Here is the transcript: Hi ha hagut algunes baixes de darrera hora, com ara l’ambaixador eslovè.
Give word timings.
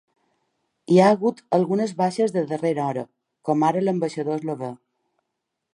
Hi 0.93 0.95
ha 1.01 1.09
hagut 1.15 1.43
algunes 1.57 1.93
baixes 1.99 2.33
de 2.37 2.43
darrera 2.53 2.85
hora, 2.93 3.05
com 3.51 3.69
ara 3.69 3.85
l’ambaixador 3.87 4.41
eslovè. 4.43 4.73